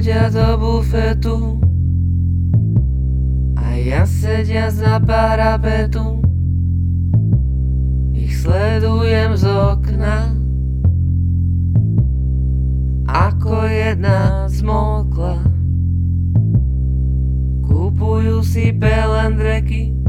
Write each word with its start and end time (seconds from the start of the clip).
chodia 0.00 0.30
do 0.30 0.56
bufetu. 0.56 1.60
A 3.56 3.76
ja 3.76 4.06
sedia 4.06 4.72
na 4.72 4.96
parapetu 4.96 6.24
Ich 8.16 8.40
sledujem 8.40 9.36
z 9.36 9.44
okna. 9.44 10.32
Ako 13.04 13.68
jedna 13.68 14.48
zmokla. 14.48 15.44
Kúpujú 17.68 18.40
si 18.40 18.72
pelendreky 18.72 20.00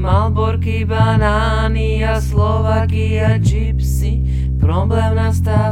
Malborky, 0.00 0.88
banány 0.88 2.00
a 2.02 2.18
Slovaky 2.18 3.20
a 3.20 3.38
gypsy. 3.38 4.24
Problém 4.56 5.14
nastáva 5.14 5.69